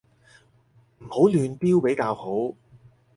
[0.97, 2.55] 唔好亂標比較好